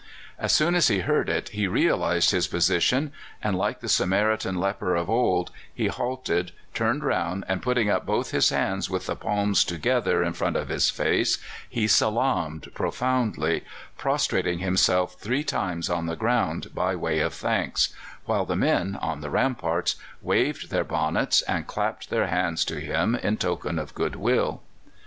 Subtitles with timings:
[0.39, 4.95] As soon as he heard it he realized his position, and like the Samaritan leper
[4.95, 9.63] of old, he halted, turned round, and putting up both his hands with the palms
[9.63, 11.37] together in front of his face,
[11.69, 13.63] he salaamed profoundly,
[13.95, 17.93] prostrating himself three times on the ground by way of thanks,
[18.25, 23.13] while the men on the ramparts waved their bonnets and clapped their hands to him
[23.13, 24.63] in token of goodwill.